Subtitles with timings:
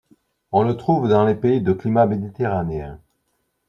[0.51, 2.99] On le trouve dans les pays de climat méditerranéen.